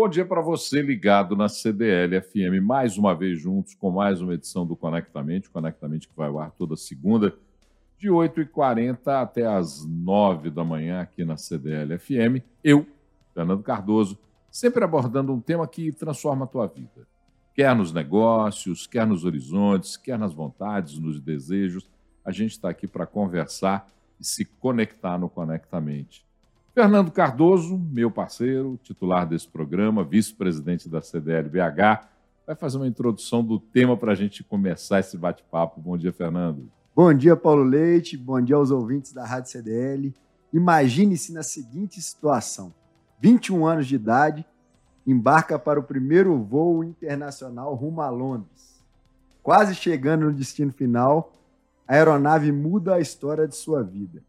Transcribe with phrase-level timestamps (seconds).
[0.00, 4.32] Bom dia para você ligado na CDL FM, mais uma vez juntos com mais uma
[4.32, 7.34] edição do Conectamente, Conectamente que vai ao ar toda segunda,
[7.98, 12.42] de 8h40 até as 9 da manhã aqui na CDL FM.
[12.64, 12.86] Eu,
[13.34, 14.18] Fernando Cardoso,
[14.50, 17.06] sempre abordando um tema que transforma a tua vida.
[17.54, 21.86] Quer nos negócios, quer nos horizontes, quer nas vontades, nos desejos,
[22.24, 23.86] a gente está aqui para conversar
[24.18, 26.24] e se conectar no Conectamente.
[26.80, 32.08] Fernando Cardoso, meu parceiro, titular desse programa, vice-presidente da CDL-BH,
[32.46, 35.78] vai fazer uma introdução do tema para a gente começar esse bate-papo.
[35.78, 36.70] Bom dia, Fernando.
[36.96, 38.16] Bom dia, Paulo Leite.
[38.16, 40.14] Bom dia aos ouvintes da Rádio CDL.
[40.54, 42.72] Imagine-se na seguinte situação:
[43.20, 44.46] 21 anos de idade,
[45.06, 48.82] embarca para o primeiro voo internacional rumo a Londres.
[49.42, 51.30] Quase chegando no destino final,
[51.86, 54.22] a aeronave muda a história de sua vida.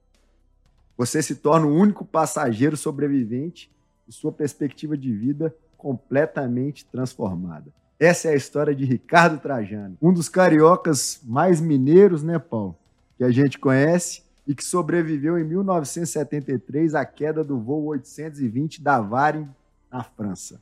[1.01, 3.71] Você se torna o único passageiro sobrevivente
[4.07, 7.73] e sua perspectiva de vida completamente transformada.
[7.99, 12.77] Essa é a história de Ricardo Trajano, um dos cariocas mais mineiros, né, Paulo?
[13.17, 19.01] Que a gente conhece e que sobreviveu em 1973 à queda do voo 820 da
[19.01, 19.49] Varig
[19.91, 20.61] na França.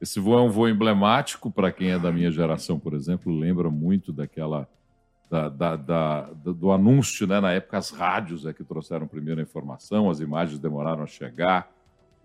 [0.00, 3.68] Esse voo é um voo emblemático para quem é da minha geração, por exemplo, lembra
[3.68, 4.66] muito daquela
[5.30, 7.40] da, da, da, do anúncio, né?
[7.40, 11.70] Na época, as rádios é que trouxeram primeiro a informação, as imagens demoraram a chegar.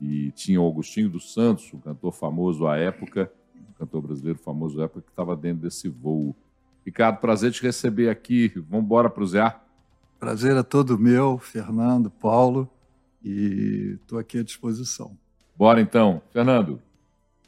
[0.02, 4.82] E tinha o Augustinho dos Santos, um cantor famoso à época, um cantor brasileiro famoso
[4.82, 6.36] à época, que estava dentro desse voo.
[6.86, 8.52] Ricardo, prazer te receber aqui.
[8.70, 9.56] Vamos embora para o Zé.
[10.20, 12.70] Prazer é todo meu, Fernando, Paulo,
[13.24, 15.18] e estou aqui à disposição.
[15.56, 16.22] Bora então.
[16.32, 16.82] Fernando,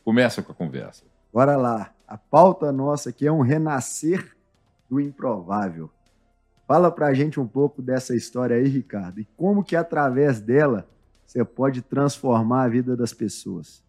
[0.04, 1.04] começa com a conversa.
[1.34, 1.94] Bora lá.
[2.08, 4.36] A pauta nossa aqui é um renascer
[4.90, 5.90] do improvável.
[6.68, 10.88] Fala para a gente um pouco dessa história aí, Ricardo, e como que através dela
[11.26, 13.84] você pode transformar a vida das pessoas.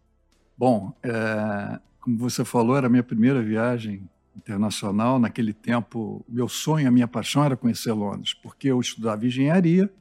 [0.57, 5.19] Bom, é, como você falou, era a minha primeira viagem internacional.
[5.19, 9.91] Naquele tempo, meu sonho, a minha paixão era conhecer Londres, porque eu estudava engenharia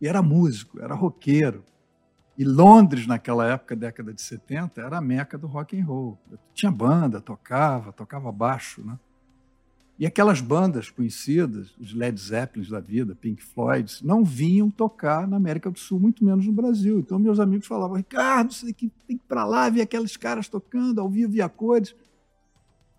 [0.00, 1.64] e era músico, era roqueiro.
[2.36, 6.18] E Londres, naquela época, década de 70, era a meca do rock and roll.
[6.30, 8.98] Eu tinha banda, tocava, tocava baixo, né?
[10.02, 15.36] E aquelas bandas conhecidas, os Led Zeppelin da vida, Pink Floyd, não vinham tocar na
[15.36, 16.98] América do Sul, muito menos no Brasil.
[16.98, 21.00] Então meus amigos falavam, Ricardo, você tem que ir para lá ver aqueles caras tocando
[21.00, 21.94] ao vivo e a cores.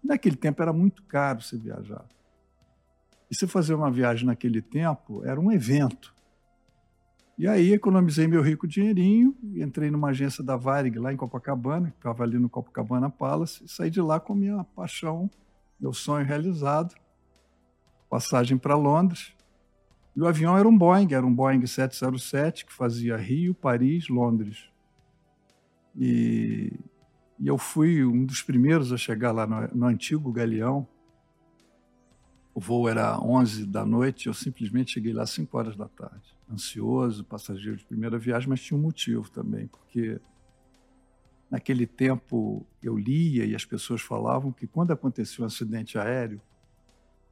[0.02, 2.06] Naquele tempo era muito caro você viajar.
[3.30, 6.16] E se fazer uma viagem naquele tempo era um evento.
[7.38, 11.98] E aí economizei meu rico dinheirinho, entrei numa agência da Varig lá em Copacabana, que
[11.98, 15.30] estava ali no Copacabana Palace, e saí de lá com minha paixão
[15.84, 16.96] meu sonho realizado.
[18.10, 19.34] Passagem para Londres.
[20.16, 24.70] E o avião era um Boeing, era um Boeing 707 que fazia Rio, Paris, Londres.
[25.94, 26.72] E,
[27.38, 30.88] e eu fui um dos primeiros a chegar lá no, no antigo Galeão.
[32.56, 36.34] O voo era 11 da noite, eu simplesmente cheguei lá às 5 horas da tarde.
[36.50, 40.22] Ansioso, passageiro de primeira viagem, mas tinha um motivo também, porque
[41.54, 46.42] Naquele tempo eu lia e as pessoas falavam que quando acontecia um acidente aéreo,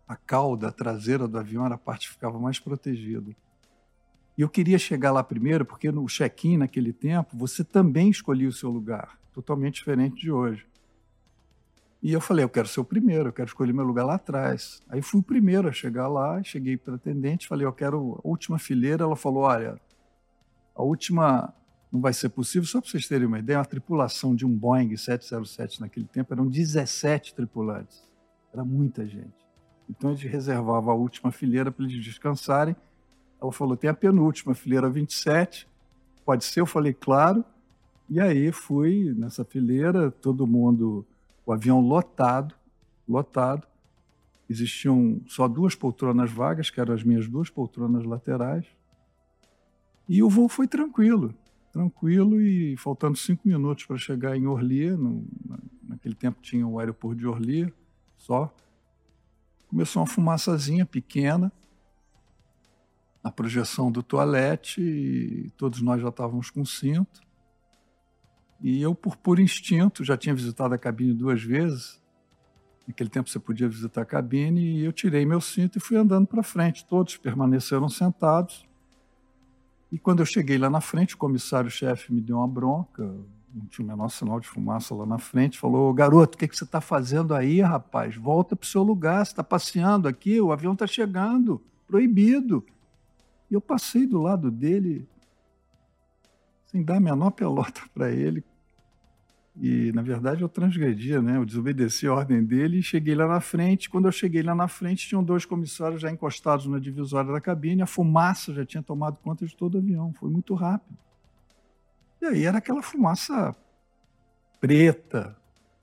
[0.08, 3.36] a cauda traseira do avião era a parte que ficava mais protegida.
[4.38, 8.52] E eu queria chegar lá primeiro, porque no check-in naquele tempo você também escolhia o
[8.52, 10.68] seu lugar, totalmente diferente de hoje.
[12.00, 14.84] E eu falei, eu quero ser o primeiro, eu quero escolher meu lugar lá atrás.
[14.88, 18.28] Aí fui o primeiro a chegar lá, cheguei para a atendente, falei, eu quero a
[18.28, 19.04] última fileira.
[19.04, 19.82] Ela falou, olha,
[20.76, 21.52] a última
[21.92, 22.68] não vai ser possível.
[22.68, 26.48] Só para vocês terem uma ideia, a tripulação de um Boeing 707 naquele tempo eram
[26.48, 28.04] 17 tripulantes.
[28.54, 29.36] Era muita gente.
[29.90, 32.76] Então a gente reservava a última fileira para eles descansarem.
[33.42, 35.68] Ela falou: tem a penúltima fileira 27.
[36.26, 36.62] Pode ser?
[36.62, 37.44] Eu falei: claro.
[38.10, 41.06] E aí fui nessa fileira, todo mundo,
[41.46, 42.54] o avião lotado,
[43.08, 43.66] lotado.
[44.50, 48.66] Existiam só duas poltronas vagas, que eram as minhas duas poltronas laterais.
[50.10, 51.34] E o voo foi tranquilo
[51.72, 55.26] tranquilo e faltando cinco minutos para chegar em Orly, no,
[55.84, 57.74] naquele tempo tinha o aeroporto de Orly
[58.18, 58.54] só,
[59.68, 61.52] começou uma fumaçazinha pequena,
[63.24, 67.22] a projeção do toalete, e todos nós já estávamos com cinto.
[68.62, 72.02] E eu, por puro instinto, já tinha visitado a cabine duas vezes.
[72.88, 76.28] Naquele tempo você podia visitar a cabine, e eu tirei meu cinto e fui andando
[76.28, 76.86] para frente.
[76.86, 78.68] Todos permaneceram sentados.
[79.92, 83.04] E quando eu cheguei lá na frente, o comissário-chefe me deu uma bronca,
[83.54, 86.56] não tinha o menor sinal de fumaça lá na frente, falou: Garoto, o que, que
[86.56, 88.16] você está fazendo aí, rapaz?
[88.16, 92.66] Volta para o seu lugar, você está passeando aqui, o avião está chegando, proibido.
[93.50, 95.06] E eu passei do lado dele,
[96.68, 98.46] sem dar a menor pelota para ele,
[99.60, 101.38] E, na verdade, eu transgredia, né?
[101.38, 103.90] Eu desobedeci a ordem dele e cheguei lá na frente.
[103.90, 107.82] Quando eu cheguei lá na frente, tinham dois comissários já encostados na divisória da cabine.
[107.82, 110.14] A fumaça já tinha tomado conta de todo o avião.
[110.14, 110.98] Foi muito rápido.
[112.22, 113.56] E aí era aquela fumaça
[114.60, 115.36] preta,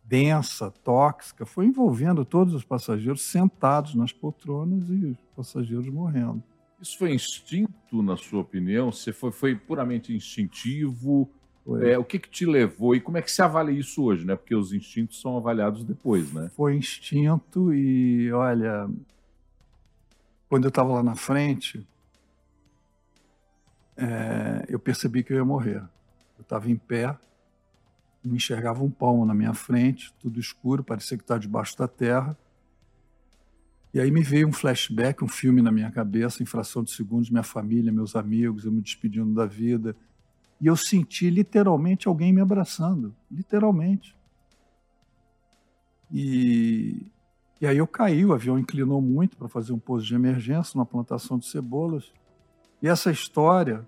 [0.03, 1.45] densa, tóxica.
[1.45, 6.43] Foi envolvendo todos os passageiros sentados nas poltronas e os passageiros morrendo.
[6.81, 8.93] Isso foi instinto, na sua opinião?
[8.93, 11.29] Você foi, foi puramente instintivo?
[11.77, 14.35] É, o que, que te levou e como é que se avalia isso hoje, né?
[14.35, 16.51] Porque os instintos são avaliados depois, né?
[16.57, 18.89] Foi instinto e, olha,
[20.49, 21.87] quando eu estava lá na frente,
[23.97, 25.83] é, eu percebi que eu ia morrer.
[26.39, 27.15] Eu estava em pé,
[28.25, 32.37] não enxergava um palmo na minha frente, tudo escuro, parecia que estava debaixo da terra.
[33.93, 37.29] E aí me veio um flashback, um filme na minha cabeça, em fração de segundos,
[37.29, 39.95] minha família, meus amigos, eu me despedindo da vida
[40.61, 44.17] e eu senti literalmente alguém me abraçando, literalmente.
[46.11, 47.07] E,
[47.61, 50.87] e aí eu caí, o avião inclinou muito para fazer um pouso de emergência numa
[50.87, 52.13] plantação de cebolas.
[52.83, 53.87] E essa história,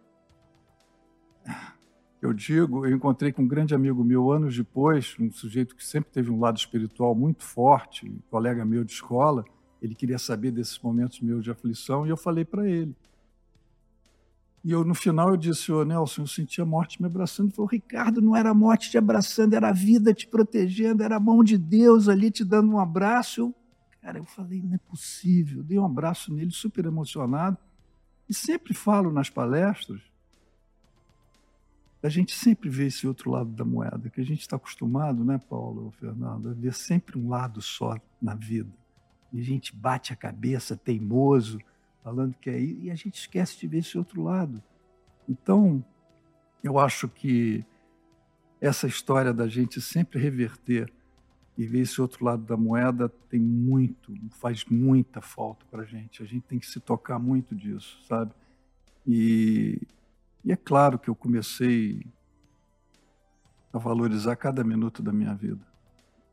[2.22, 6.12] eu digo, eu encontrei com um grande amigo meu anos depois, um sujeito que sempre
[6.12, 9.44] teve um lado espiritual muito forte, um colega meu de escola.
[9.82, 12.94] Ele queria saber desses momentos meus de aflição e eu falei para ele.
[14.62, 17.46] E eu, no final, eu disse, ô Nelson, eu senti a morte me abraçando.
[17.46, 21.16] Ele falou, Ricardo, não era a morte te abraçando, era a vida te protegendo, era
[21.16, 23.40] a mão de Deus ali te dando um abraço.
[23.40, 23.54] Eu,
[24.02, 25.62] cara, eu falei, não é possível.
[25.62, 27.56] Dei um abraço nele, super emocionado.
[28.28, 30.00] E sempre falo nas palestras,
[32.02, 35.38] a gente sempre vê esse outro lado da moeda, que a gente está acostumado, né,
[35.38, 38.70] Paulo Fernando, a ver sempre um lado só na vida.
[39.32, 41.58] E a gente bate a cabeça, teimoso,
[42.02, 44.62] falando que é isso, e a gente esquece de ver esse outro lado.
[45.28, 45.84] Então,
[46.62, 47.64] eu acho que
[48.60, 50.92] essa história da gente sempre reverter
[51.56, 56.22] e ver esse outro lado da moeda tem muito, faz muita falta para a gente.
[56.22, 58.32] A gente tem que se tocar muito disso, sabe?
[59.06, 59.80] E,
[60.44, 62.06] e é claro que eu comecei
[63.72, 65.64] a valorizar cada minuto da minha vida.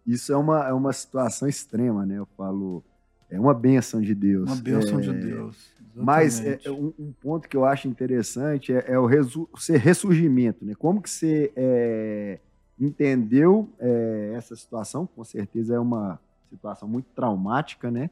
[0.06, 2.18] Isso é uma, é uma situação extrema, né?
[2.18, 2.84] Eu falo,
[3.30, 4.50] é uma benção de Deus.
[4.50, 5.56] Uma benção é, de Deus.
[5.96, 6.06] Exatamente.
[6.06, 9.78] Mas é, é, um, um, ponto que eu acho interessante é, é o resu ser
[9.78, 10.66] ressurgimento.
[10.66, 10.74] Né?
[10.76, 12.40] Como que você é,
[12.80, 15.08] entendeu é, essa situação?
[15.08, 16.20] Com certeza é uma
[16.50, 18.10] situação muito traumática, né?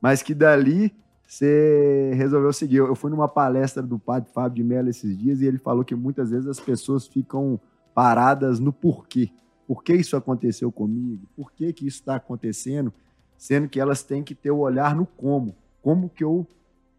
[0.00, 0.94] Mas que dali
[1.26, 2.76] você resolveu seguir.
[2.76, 5.94] Eu fui numa palestra do padre Fábio de Mello esses dias e ele falou que
[5.94, 7.58] muitas vezes as pessoas ficam
[7.94, 9.30] paradas no porquê.
[9.66, 11.26] Por que isso aconteceu comigo?
[11.34, 12.92] Por que, que isso está acontecendo?
[13.42, 15.56] Sendo que elas têm que ter o olhar no como.
[15.82, 16.46] Como que eu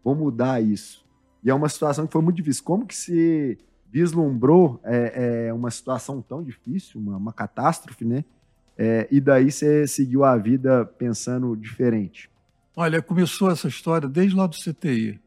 [0.04, 1.02] vou mudar isso?
[1.42, 2.62] E é uma situação que foi muito difícil.
[2.62, 3.56] Como que se
[3.90, 8.26] vislumbrou é, é uma situação tão difícil, uma, uma catástrofe, né?
[8.76, 12.30] É, e daí você seguiu a vida pensando diferente?
[12.76, 15.18] Olha, começou essa história desde lá do CTI,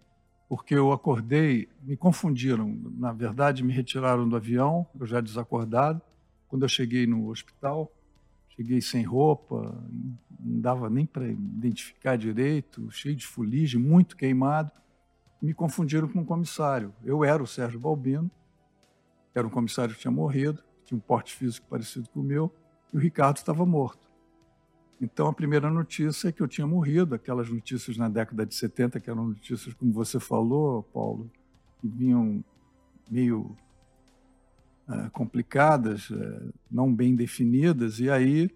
[0.48, 2.78] porque eu acordei, me confundiram.
[2.96, 6.00] Na verdade, me retiraram do avião, eu já desacordado.
[6.48, 7.92] Quando eu cheguei no hospital,
[8.58, 9.80] cheguei sem roupa,
[10.40, 14.72] não dava nem para identificar direito, cheio de fuligem, muito queimado.
[15.40, 16.92] Me confundiram com um comissário.
[17.06, 18.30] Eu era o Sérgio Balbino,
[19.36, 22.52] era um comissário que tinha morrido, tinha um porte físico parecido com o meu,
[22.92, 24.08] e o Ricardo estava morto.
[25.00, 29.00] Então, a primeira notícia é que eu tinha morrido, aquelas notícias na década de 70,
[29.00, 31.30] que eram notícias, como você falou, Paulo,
[31.80, 32.44] que vinham
[33.08, 33.56] meio
[34.88, 38.50] uh, complicadas, uh, não bem definidas, e aí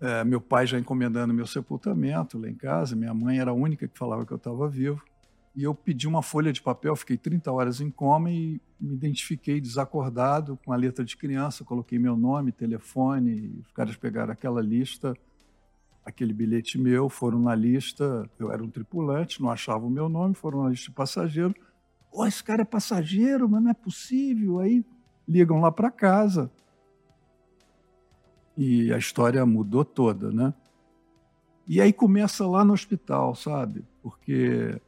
[0.00, 3.86] é, meu pai já encomendando meu sepultamento lá em casa, minha mãe era a única
[3.86, 5.02] que falava que eu estava vivo.
[5.54, 9.60] E eu pedi uma folha de papel, fiquei 30 horas em coma e me identifiquei
[9.60, 15.12] desacordado com a letra de criança, coloquei meu nome, telefone, os caras pegaram aquela lista,
[16.02, 20.34] aquele bilhete meu, foram na lista, eu era um tripulante, não achavam o meu nome,
[20.34, 21.54] foram na lista de passageiro.
[22.12, 24.58] Oh, esse cara é passageiro, mas não é possível.
[24.58, 24.84] Aí
[25.28, 26.50] ligam lá para casa,
[28.62, 30.52] e a história mudou toda, né?
[31.66, 33.82] E aí começa lá no hospital, sabe?
[34.02, 34.78] Porque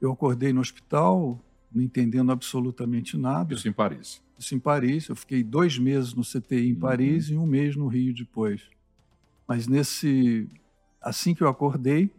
[0.00, 1.40] eu acordei no hospital,
[1.72, 3.54] não entendendo absolutamente nada.
[3.54, 4.22] Isso em Paris.
[4.38, 5.08] Isso em Paris.
[5.08, 6.80] Eu fiquei dois meses no CTI em uhum.
[6.80, 8.68] Paris e um mês no Rio depois.
[9.48, 10.46] Mas nesse,
[11.00, 12.10] assim que eu acordei,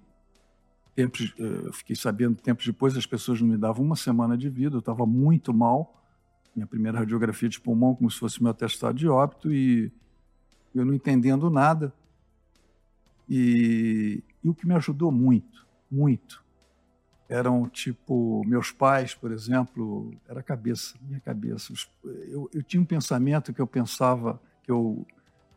[0.97, 4.49] tempos, eh, eu fiquei sabendo tempos depois, as pessoas não me davam uma semana de
[4.49, 4.77] vida.
[4.77, 6.03] Eu estava muito mal.
[6.55, 9.91] Minha primeira radiografia de pulmão, como se fosse meu atestado de óbito e
[10.73, 11.93] eu não entendendo nada.
[13.29, 16.43] E, e o que me ajudou muito, muito,
[17.29, 21.73] eram tipo meus pais, por exemplo, era a cabeça, minha cabeça.
[22.03, 25.05] Eu, eu tinha um pensamento que eu pensava que eu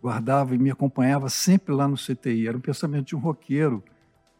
[0.03, 2.47] guardava e me acompanhava sempre lá no CTI.
[2.47, 3.83] Era um pensamento de um roqueiro,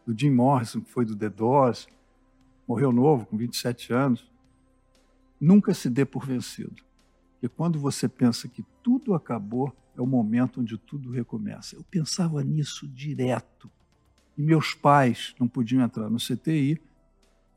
[0.07, 1.89] do Jim Morrison, que foi do The Doors,
[2.67, 4.31] morreu novo, com 27 anos.
[5.41, 6.83] Nunca se dê por vencido.
[7.33, 11.77] Porque quando você pensa que tudo acabou, é o momento onde tudo recomeça.
[11.77, 13.71] Eu pensava nisso direto.
[14.37, 16.81] E meus pais não podiam entrar no CTI,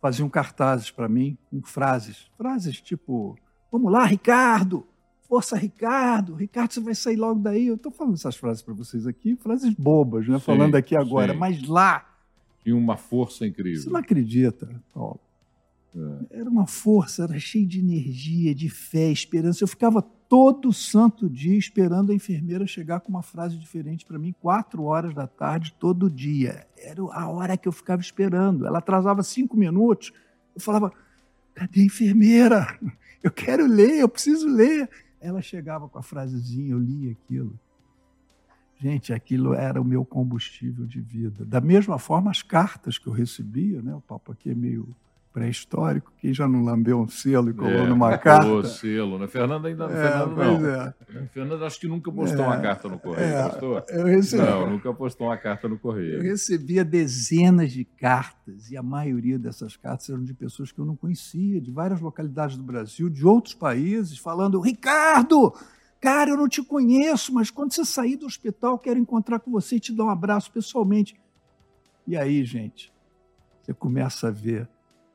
[0.01, 2.29] faziam cartazes para mim com frases.
[2.37, 3.37] Frases tipo:
[3.71, 4.85] Vamos lá, Ricardo!
[5.27, 6.35] Força, Ricardo!
[6.35, 7.67] Ricardo, você vai sair logo daí.
[7.67, 10.37] Eu estou falando essas frases para vocês aqui, frases bobas, né?
[10.37, 11.39] Sim, falando aqui agora, sim.
[11.39, 12.12] mas lá.
[12.63, 13.81] Tinha uma força incrível.
[13.81, 15.19] Você não acredita, Paulo?
[15.95, 16.39] É.
[16.39, 19.63] Era uma força, era cheio de energia, de fé, esperança.
[19.63, 24.33] Eu ficava todo santo dia esperando a enfermeira chegar com uma frase diferente para mim,
[24.41, 26.65] quatro horas da tarde, todo dia.
[26.77, 28.65] Era a hora que eu ficava esperando.
[28.65, 30.11] Ela atrasava cinco minutos.
[30.55, 30.91] Eu falava:
[31.53, 32.79] cadê a enfermeira?
[33.21, 34.89] Eu quero ler, eu preciso ler.
[35.21, 37.57] Ela chegava com a frasezinha, eu lia aquilo.
[38.83, 41.45] Gente, aquilo era o meu combustível de vida.
[41.45, 43.95] Da mesma forma, as cartas que eu recebia, né?
[43.95, 44.93] O papo aqui é meio
[45.31, 48.45] pré-histórico, quem já não lambeu um selo e colou é, numa carta.
[48.45, 49.25] Colou selo, né?
[49.25, 50.69] Fernando ainda é, Fernando não.
[50.69, 50.93] É.
[51.31, 53.85] Fernando acho que nunca postou é, uma carta no correio, é, postou?
[53.87, 56.15] Eu recebi, não, nunca postou uma carta no correio.
[56.15, 60.85] Eu recebia dezenas de cartas e a maioria dessas cartas eram de pessoas que eu
[60.85, 65.53] não conhecia, de várias localidades do Brasil, de outros países, falando: "Ricardo,
[66.03, 69.77] cara, eu não te conheço, mas quando você sair do hospital, quero encontrar com você
[69.77, 71.15] e te dar um abraço pessoalmente".
[72.05, 72.91] E aí, gente,
[73.61, 74.67] você começa a ver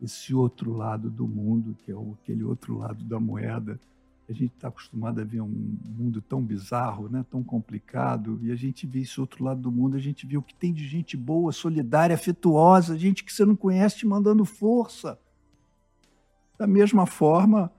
[0.02, 3.78] esse outro lado do mundo, que é aquele outro lado da moeda.
[4.26, 7.22] A gente está acostumado a ver um mundo tão bizarro, né?
[7.30, 10.42] tão complicado, e a gente vê esse outro lado do mundo, a gente vê o
[10.42, 15.18] que tem de gente boa, solidária, afetuosa, gente que você não conhece te mandando força.
[16.58, 17.70] Da mesma forma,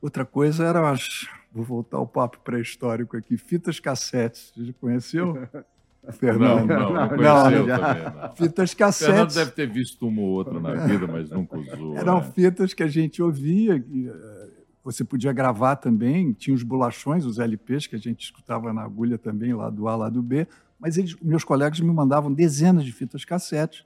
[0.00, 1.28] outra coisa era as.
[1.52, 4.52] Vou voltar ao papo pré-histórico aqui, fitas cassetes.
[4.54, 5.48] Você já conheceu?
[6.12, 6.66] Fernando.
[6.66, 8.36] Não, não, não, não, também, não.
[8.36, 9.14] Fitas cassetes.
[9.14, 11.96] Fernando deve ter visto uma ou outra na vida, mas nunca usou.
[11.96, 12.32] Eram né?
[12.34, 14.48] fitas que a gente ouvia, eh,
[14.82, 19.18] você podia gravar também, tinha os bolachões, os LPs que a gente escutava na agulha
[19.18, 20.46] também, lá do A, lá do B,
[20.78, 23.84] mas eles, meus colegas me mandavam dezenas de fitas cassetes.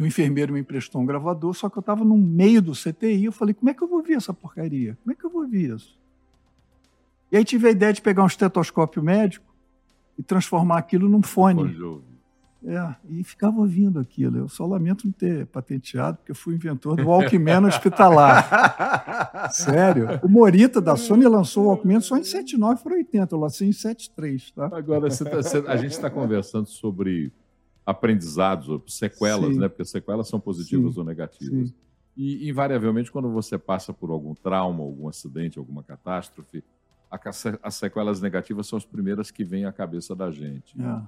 [0.00, 3.26] E o enfermeiro me emprestou um gravador, só que eu estava no meio do CTI,
[3.26, 4.98] eu falei, como é que eu vou ouvir essa porcaria?
[5.02, 5.96] Como é que eu vou ouvir isso?
[7.30, 9.50] E aí tive a ideia de pegar um estetoscópio médico,
[10.20, 11.74] e transformar aquilo num fone.
[12.62, 14.36] É, e ficava ouvindo aquilo.
[14.36, 19.48] Eu só lamento não ter patenteado, porque eu fui inventor do Walkman hospitalar.
[19.50, 20.20] Sério.
[20.22, 23.72] O Morita da Sony lançou o Walkman só em 79 para 80, eu lancei em
[23.72, 24.50] 73.
[24.50, 24.66] Tá?
[24.66, 27.32] Agora, você tá, você, a gente está conversando sobre
[27.90, 29.60] aprendizados, sequelas, Sim.
[29.60, 29.68] né?
[29.68, 31.00] Porque sequelas são positivas Sim.
[31.00, 31.68] ou negativas.
[31.68, 31.74] Sim.
[32.16, 36.62] E, invariavelmente, quando você passa por algum trauma, algum acidente, alguma catástrofe,
[37.62, 40.80] as sequelas negativas são as primeiras que vêm à cabeça da gente.
[40.80, 41.02] É.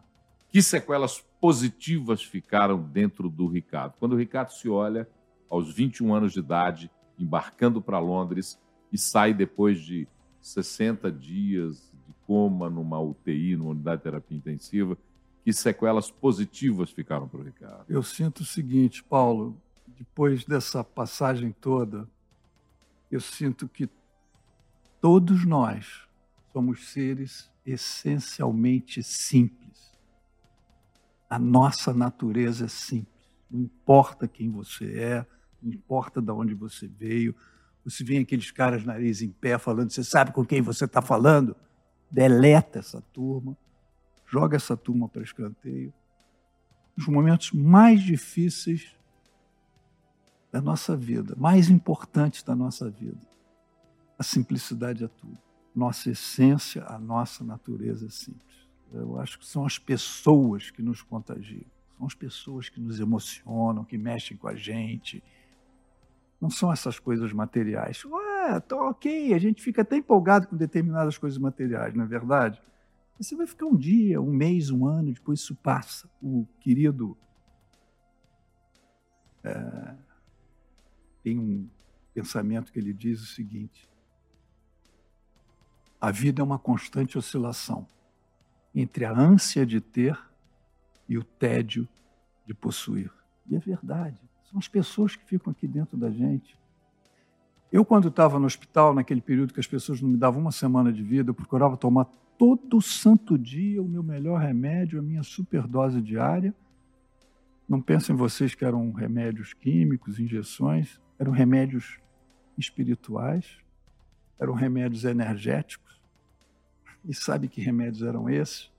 [0.50, 3.94] Que sequelas positivas ficaram dentro do Ricardo?
[3.98, 5.08] Quando o Ricardo se olha
[5.48, 8.58] aos 21 anos de idade, embarcando para Londres
[8.92, 10.08] e sai depois de
[10.40, 14.98] 60 dias de coma numa UTI, numa unidade de terapia intensiva,
[15.44, 17.84] que sequelas positivas ficaram para o Ricardo?
[17.88, 19.60] Eu sinto o seguinte, Paulo,
[19.98, 22.08] depois dessa passagem toda,
[23.10, 23.88] eu sinto que
[25.02, 26.08] Todos nós
[26.52, 29.92] somos seres essencialmente simples.
[31.28, 33.36] A nossa natureza é simples.
[33.50, 35.26] Não importa quem você é,
[35.60, 37.34] não importa de onde você veio.
[37.84, 41.56] Você vê aqueles caras nariz em pé falando, você sabe com quem você está falando?
[42.08, 43.56] Deleta essa turma,
[44.32, 45.92] joga essa turma para escanteio.
[46.96, 48.96] Os momentos mais difíceis
[50.50, 53.32] da nossa vida, mais importantes da nossa vida
[54.22, 55.36] a simplicidade é tudo.
[55.74, 58.68] Nossa essência, a nossa natureza é simples.
[58.92, 61.66] Eu acho que são as pessoas que nos contagiam.
[61.98, 65.20] São as pessoas que nos emocionam, que mexem com a gente.
[66.40, 68.04] Não são essas coisas materiais.
[68.04, 72.62] Ué, tá ok, a gente fica até empolgado com determinadas coisas materiais, não é verdade?
[73.22, 76.10] Você vai ficar um dia, um mês, um ano, depois isso passa.
[76.20, 77.16] O querido.
[79.44, 79.94] É,
[81.22, 81.68] tem um
[82.12, 83.88] pensamento que ele diz o seguinte:
[86.00, 87.86] a vida é uma constante oscilação
[88.74, 90.18] entre a ânsia de ter
[91.08, 91.88] e o tédio
[92.44, 93.12] de possuir.
[93.46, 94.18] E é verdade.
[94.50, 96.58] São as pessoas que ficam aqui dentro da gente.
[97.70, 100.92] Eu, quando estava no hospital, naquele período que as pessoas não me davam uma semana
[100.92, 102.06] de vida, eu procurava tomar
[102.38, 106.54] todo santo dia o meu melhor remédio, a minha superdose diária.
[107.68, 111.98] Não pensem vocês que eram remédios químicos, injeções, eram remédios
[112.58, 113.58] espirituais,
[114.38, 116.00] eram remédios energéticos,
[117.04, 118.70] E sabe que remédios eram esses?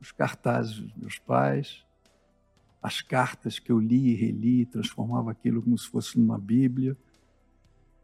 [0.00, 1.84] Os cartazes dos meus pais,
[2.80, 6.96] as cartas que eu li e reli, transformava aquilo como se fosse numa Bíblia,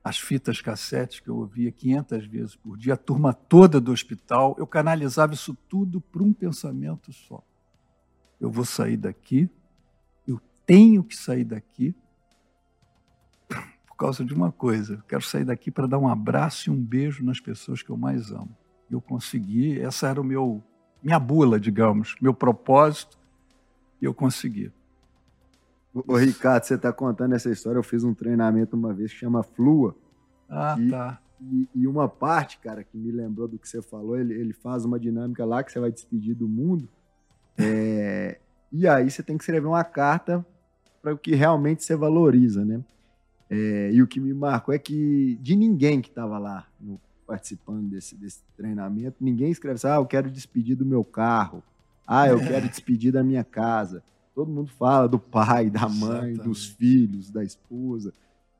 [0.04, 4.54] as fitas cassetes que eu ouvia 500 vezes por dia, a turma toda do hospital,
[4.58, 7.42] eu canalizava isso tudo para um pensamento só.
[8.38, 9.48] Eu vou sair daqui,
[10.28, 11.94] eu tenho que sair daqui
[13.86, 14.94] por causa de uma coisa.
[14.94, 17.96] Eu quero sair daqui para dar um abraço e um beijo nas pessoas que eu
[17.96, 18.54] mais amo.
[18.90, 20.62] Eu consegui, essa era o meu
[21.02, 23.18] minha bula, digamos, meu propósito,
[24.00, 24.72] e eu consegui.
[25.94, 27.78] Ô, Ricardo, você está contando essa história.
[27.78, 29.94] Eu fiz um treinamento uma vez que chama Flua.
[30.48, 31.20] Ah, e, tá.
[31.40, 34.84] E, e, uma parte, cara, que me lembrou do que você falou, ele, ele faz
[34.84, 36.88] uma dinâmica lá que você vai despedir do mundo.
[37.56, 38.38] É,
[38.72, 40.44] e aí você tem que escrever uma carta
[41.00, 42.82] para o que realmente você valoriza, né?
[43.48, 47.88] É, e o que me marcou é que de ninguém que estava lá no, participando
[47.88, 51.62] desse, desse treinamento, ninguém escreve assim, ah, eu quero despedir do meu carro,
[52.06, 54.02] ah, eu quero despedir da minha casa.
[54.34, 56.42] Todo mundo fala do pai, da mãe, Exatamente.
[56.42, 58.12] dos filhos, da esposa.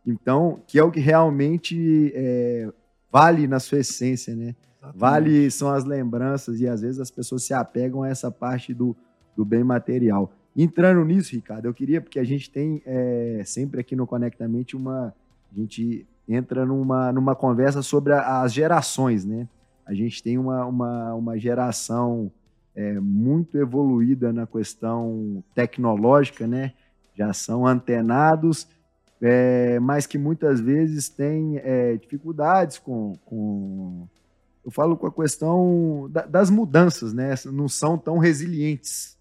[0.06, 2.72] Então, que é o que realmente é,
[3.10, 4.54] vale na sua essência, né?
[4.78, 5.00] Exatamente.
[5.00, 8.94] Vale são as lembranças e às vezes as pessoas se apegam a essa parte do,
[9.36, 10.30] do bem material.
[10.56, 15.12] Entrando nisso, Ricardo, eu queria, porque a gente tem é, sempre aqui no Conectamente uma.
[15.50, 19.48] A gente entra numa, numa conversa sobre a, as gerações, né?
[19.84, 22.30] A gente tem uma, uma, uma geração
[22.74, 26.72] é, muito evoluída na questão tecnológica, né?
[27.16, 28.66] Já são antenados,
[29.20, 34.08] é, mas que muitas vezes têm é, dificuldades com, com,
[34.64, 37.34] Eu falo com a questão da, das mudanças, né?
[37.46, 39.16] Não são tão resilientes.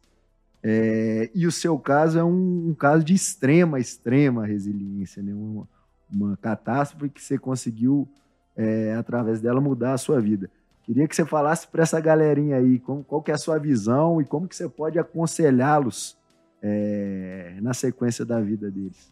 [0.63, 5.33] É, e o seu caso é um, um, caso de extrema, extrema resiliência, né?
[5.33, 5.67] Uma,
[6.09, 8.07] uma catástrofe que você conseguiu,
[8.55, 10.49] é, através dela, mudar a sua vida.
[10.83, 14.21] Queria que você falasse para essa galerinha aí como, qual que é a sua visão
[14.21, 16.17] e como que você pode aconselhá-los
[16.61, 19.11] é, na sequência da vida deles.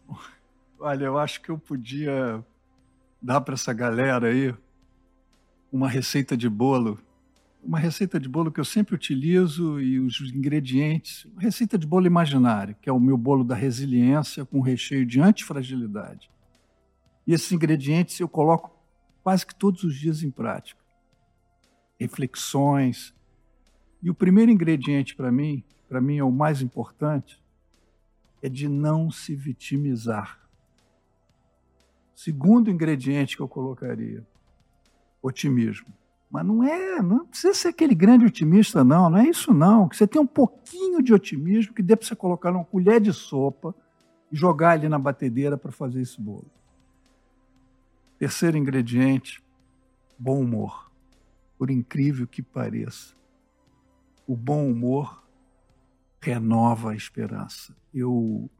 [0.78, 2.44] Olha, eu acho que eu podia
[3.20, 4.54] dar para essa galera aí
[5.72, 6.98] uma receita de bolo,
[7.62, 12.76] uma receita de bolo que eu sempre utilizo e os ingredientes, receita de bolo imaginário,
[12.82, 16.30] que é o meu bolo da resiliência com recheio de antifragilidade.
[17.26, 18.76] E esses ingredientes eu coloco
[19.22, 20.81] quase que todos os dias em prática
[22.02, 23.14] reflexões.
[24.02, 27.42] E o primeiro ingrediente para mim, para mim é o mais importante,
[28.42, 30.40] é de não se vitimizar.
[32.14, 34.26] Segundo ingrediente que eu colocaria,
[35.22, 35.88] otimismo.
[36.30, 39.88] Mas não é, não precisa ser aquele grande otimista, não, não é isso não.
[39.88, 43.12] Que você tem um pouquinho de otimismo que dê para você colocar numa colher de
[43.12, 43.74] sopa
[44.30, 46.50] e jogar ali na batedeira para fazer esse bolo.
[48.18, 49.42] Terceiro ingrediente,
[50.18, 50.91] bom humor
[51.62, 53.14] por incrível que pareça.
[54.26, 55.24] O bom humor
[56.20, 57.72] renova a esperança.
[57.94, 58.50] Eu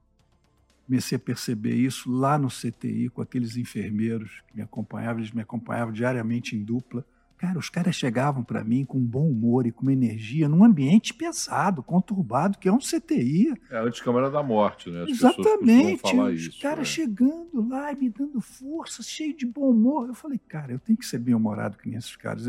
[0.87, 5.43] comecei a perceber isso lá no CTI com aqueles enfermeiros que me acompanhavam, eles me
[5.43, 7.05] acompanhavam diariamente em dupla.
[7.37, 11.13] Cara, os caras chegavam para mim com bom humor e com uma energia num ambiente
[11.13, 13.53] pesado, conturbado, que é um CTI.
[13.69, 15.03] É a anticâmara da morte, né?
[15.03, 16.17] As Exatamente.
[16.17, 16.93] Os isso, caras é.
[16.93, 20.07] chegando lá e me dando força, cheio de bom humor.
[20.07, 22.47] Eu falei, cara, eu tenho que ser bem-humorado com esses caras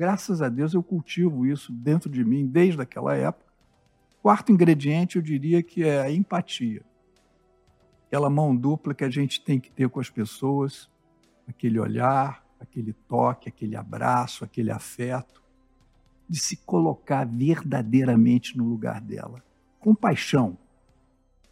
[0.00, 3.52] graças a Deus, eu cultivo isso dentro de mim desde aquela época.
[4.22, 6.82] Quarto ingrediente, eu diria que é a empatia.
[8.06, 10.90] Aquela mão dupla que a gente tem que ter com as pessoas,
[11.46, 15.42] aquele olhar, aquele toque, aquele abraço, aquele afeto,
[16.26, 19.44] de se colocar verdadeiramente no lugar dela.
[19.78, 20.56] Compaixão.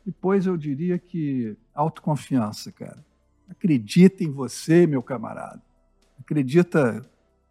[0.06, 3.04] Depois eu diria que autoconfiança, cara.
[3.46, 5.62] Acredita em você, meu camarada.
[6.18, 7.06] Acredita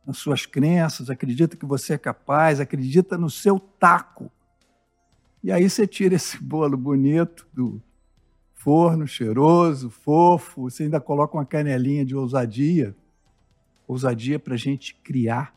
[0.07, 4.31] nas suas crenças, acredita que você é capaz, acredita no seu taco.
[5.43, 7.81] E aí você tira esse bolo bonito do
[8.53, 12.95] forno, cheiroso, fofo, você ainda coloca uma canelinha de ousadia.
[13.85, 15.53] Ousadia para a gente criar,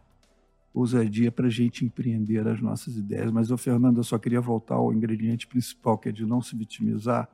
[0.74, 3.30] ousadia para a gente empreender as nossas ideias.
[3.30, 6.56] Mas, ô Fernando, eu só queria voltar ao ingrediente principal, que é de não se
[6.56, 7.28] vitimizar.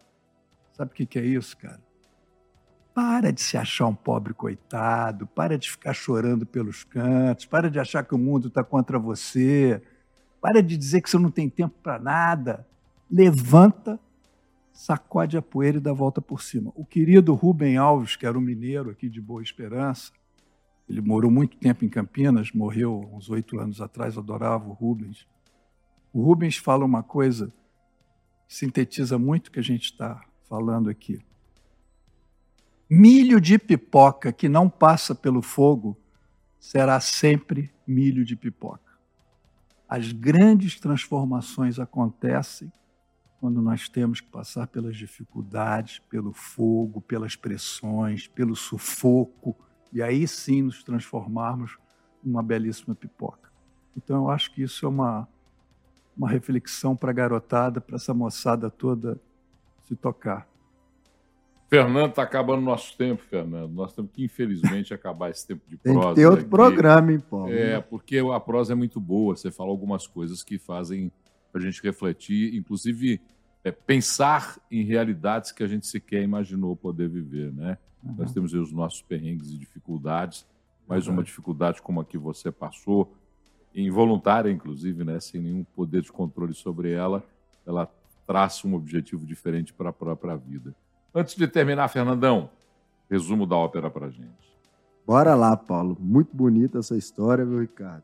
[0.72, 1.80] Sabe o que é isso, cara?
[2.96, 7.78] Para de se achar um pobre coitado, para de ficar chorando pelos cantos, para de
[7.78, 9.82] achar que o mundo está contra você,
[10.40, 12.66] para de dizer que você não tem tempo para nada.
[13.10, 14.00] Levanta,
[14.72, 16.72] sacode a poeira e dá a volta por cima.
[16.74, 20.10] O querido Rubem Alves, que era um mineiro aqui de Boa Esperança,
[20.88, 25.28] ele morou muito tempo em Campinas, morreu uns oito anos atrás, adorava o Rubens.
[26.14, 27.52] O Rubens fala uma coisa
[28.48, 31.22] sintetiza muito o que a gente está falando aqui.
[32.88, 35.96] Milho de pipoca que não passa pelo fogo
[36.60, 38.92] será sempre milho de pipoca.
[39.88, 42.72] As grandes transformações acontecem
[43.40, 49.56] quando nós temos que passar pelas dificuldades, pelo fogo, pelas pressões, pelo sufoco,
[49.92, 51.78] e aí sim nos transformarmos
[52.22, 53.50] numa belíssima pipoca.
[53.96, 55.28] Então, eu acho que isso é uma,
[56.16, 59.20] uma reflexão para a garotada, para essa moçada toda
[59.84, 60.48] se tocar.
[61.68, 63.72] Fernando, está acabando nosso tempo, Fernando.
[63.72, 66.00] Nós temos que, infelizmente, acabar esse tempo de prosa.
[66.00, 66.50] Tem que ter outro aqui.
[66.50, 67.52] programa, hein, Paulo?
[67.52, 69.34] É, porque a prosa é muito boa.
[69.34, 71.10] Você fala algumas coisas que fazem
[71.52, 73.20] a gente refletir, inclusive
[73.64, 77.78] é, pensar em realidades que a gente sequer imaginou poder viver, né?
[78.02, 78.14] Uhum.
[78.18, 80.46] Nós temos os nossos perrengues e dificuldades,
[80.86, 81.14] mais uhum.
[81.14, 83.16] uma dificuldade como a que você passou,
[83.74, 85.18] involuntária, inclusive, né?
[85.18, 87.24] Sem nenhum poder de controle sobre ela,
[87.66, 87.90] ela
[88.26, 90.74] traça um objetivo diferente para a própria vida.
[91.18, 92.50] Antes de terminar, Fernandão,
[93.08, 94.54] resumo da ópera para gente.
[95.06, 95.96] Bora lá, Paulo.
[95.98, 98.02] Muito bonita essa história, meu Ricardo.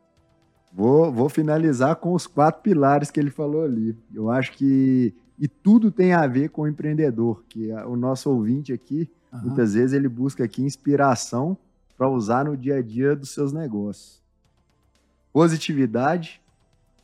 [0.72, 3.94] Vou, vou finalizar com os quatro pilares que ele falou ali.
[4.14, 5.14] Eu acho que.
[5.38, 9.40] E tudo tem a ver com o empreendedor, que o nosso ouvinte aqui, uhum.
[9.42, 11.54] muitas vezes, ele busca aqui inspiração
[11.98, 14.22] para usar no dia a dia dos seus negócios.
[15.30, 16.40] Positividade.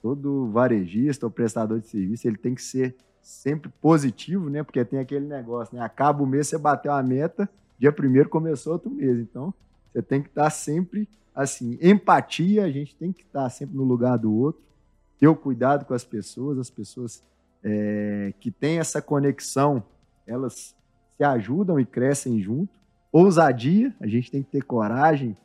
[0.01, 2.97] Todo varejista ou prestador de serviço, ele tem que ser
[3.28, 4.62] sempre positivo, né?
[4.62, 5.82] Porque tem aquele negócio, né?
[5.82, 9.18] Acaba o mês, você bateu a meta, dia primeiro começou outro mês.
[9.18, 9.52] Então,
[9.92, 11.78] você tem que estar sempre assim.
[11.82, 14.62] Empatia, a gente tem que estar sempre no lugar do outro,
[15.20, 17.22] ter o cuidado com as pessoas, as pessoas
[17.62, 19.82] é, que têm essa conexão,
[20.26, 20.74] elas
[21.16, 22.78] se ajudam e crescem junto.
[23.12, 25.36] Ousadia, a gente tem que ter coragem.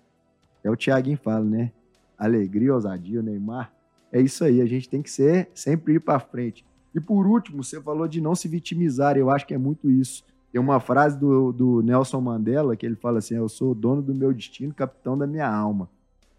[0.63, 1.71] É o Thiaguinho fala, né?
[2.17, 3.73] Alegria, ousadia, o Neymar.
[4.09, 6.65] É isso aí, a gente tem que ser sempre ir para frente.
[6.93, 10.23] E por último, você falou de não se vitimizar, eu acho que é muito isso.
[10.51, 14.01] Tem uma frase do, do Nelson Mandela que ele fala assim: Eu sou o dono
[14.01, 15.89] do meu destino, capitão da minha alma.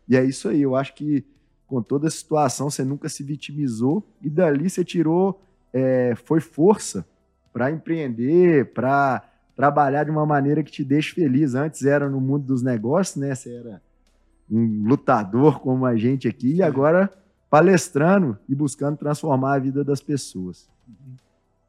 [0.08, 1.24] E é isso aí, eu acho que
[1.66, 5.40] com toda a situação você nunca se vitimizou e dali você tirou,
[5.72, 7.04] é, foi força
[7.52, 9.22] para empreender, para
[9.56, 11.54] trabalhar de uma maneira que te deixe feliz.
[11.54, 13.34] Antes era no mundo dos negócios, né?
[13.34, 13.82] Você era
[14.50, 17.12] um lutador como a gente aqui, e agora
[17.54, 20.68] palestrando e buscando transformar a vida das pessoas.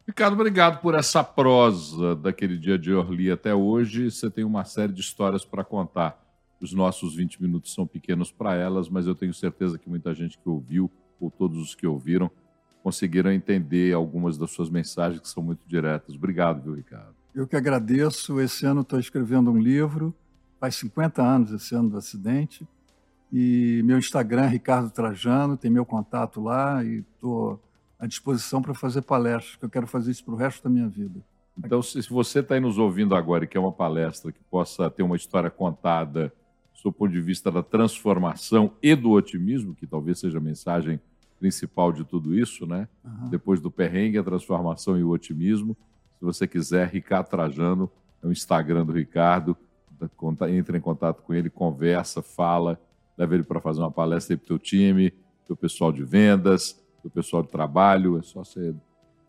[0.08, 4.10] Ricardo, obrigado por essa prosa daquele dia de Orly até hoje.
[4.10, 6.20] Você tem uma série de histórias para contar.
[6.60, 10.40] Os nossos 20 minutos são pequenos para elas, mas eu tenho certeza que muita gente
[10.40, 10.90] que ouviu,
[11.22, 12.32] ou todos os que ouviram,
[12.82, 16.16] conseguiram entender algumas das suas mensagens que são muito diretas.
[16.16, 17.14] Obrigado, viu, Ricardo?
[17.36, 18.42] Eu que agradeço.
[18.42, 20.16] Esse ano estou escrevendo um livro.
[20.60, 22.68] Faz 50 anos esse ano do acidente.
[23.38, 27.62] E meu Instagram, Ricardo Trajano, tem meu contato lá e estou
[28.00, 30.88] à disposição para fazer palestras, que eu quero fazer isso para o resto da minha
[30.88, 31.20] vida.
[31.58, 35.04] Então, se você está aí nos ouvindo agora e quer uma palestra que possa ter
[35.04, 36.32] uma história contada
[36.82, 40.98] do ponto de vista da transformação e do otimismo, que talvez seja a mensagem
[41.38, 42.88] principal de tudo isso, né?
[43.04, 43.28] Uhum.
[43.28, 45.76] Depois do perrengue, a transformação e o otimismo.
[46.18, 47.92] Se você quiser, Ricardo Trajano,
[48.24, 49.58] é o Instagram do Ricardo,
[50.48, 52.80] entre em contato com ele, conversa, fala,
[53.18, 55.14] leva ele para fazer uma palestra aí para o teu time,
[55.50, 58.18] o pessoal de vendas, o pessoal de trabalho.
[58.18, 58.74] É só você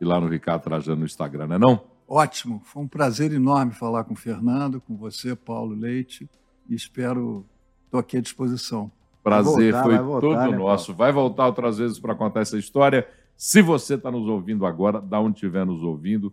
[0.01, 1.97] ir lá no Ricardo Trajano no Instagram, não é não?
[2.09, 2.63] Ótimo.
[2.65, 6.29] Foi um prazer enorme falar com o Fernando, com você, Paulo Leite,
[6.69, 7.45] e espero,
[7.85, 8.91] estou aqui à disposição.
[9.23, 10.87] Prazer voltar, foi voltar, todo né, nosso.
[10.87, 10.99] Paulo?
[10.99, 13.07] Vai voltar outras vezes para contar essa história.
[13.37, 16.33] Se você está nos ouvindo agora, da onde estiver nos ouvindo,